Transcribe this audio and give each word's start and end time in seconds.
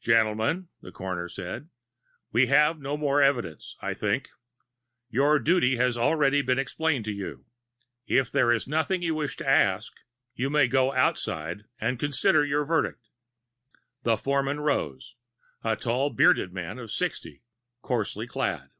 "Gentlemen," 0.00 0.66
the 0.80 0.90
coroner 0.90 1.28
said, 1.28 1.68
"we 2.32 2.48
have 2.48 2.80
no 2.80 2.96
more 2.96 3.22
evidence, 3.22 3.76
I 3.80 3.94
think. 3.94 4.30
Your 5.10 5.38
duty 5.38 5.76
has 5.76 5.94
been 5.94 6.02
already 6.02 6.40
explained 6.40 7.04
to 7.04 7.12
you; 7.12 7.44
if 8.04 8.32
there 8.32 8.50
is 8.50 8.66
nothing 8.66 9.00
you 9.00 9.14
wish 9.14 9.36
to 9.36 9.48
ask 9.48 9.92
you 10.34 10.50
may 10.50 10.66
go 10.66 10.92
outside 10.92 11.66
and 11.80 12.00
consider 12.00 12.44
your 12.44 12.64
verdict." 12.64 13.10
The 14.02 14.16
foreman 14.16 14.58
rose 14.58 15.14
a 15.62 15.76
tall, 15.76 16.10
bearded 16.10 16.52
man 16.52 16.80
of 16.80 16.90
sixty, 16.90 17.44
coarsely 17.80 18.26
clad. 18.26 18.70